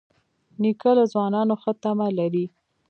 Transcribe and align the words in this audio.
نیکه 0.61 0.91
له 0.97 1.03
ځوانانو 1.11 1.53
ښه 1.61 1.71
تمه 1.83 2.07
لري. 2.19 2.45